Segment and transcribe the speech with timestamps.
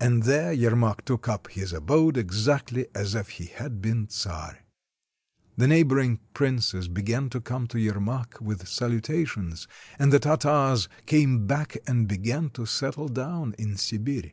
[0.00, 4.60] And there Yermak took up his abode exactly as if he had been czar.
[5.58, 9.68] The neighboring princes began to come to Yermak with salutations,
[9.98, 14.32] and the Tartars came back and began to settle down in Sibir.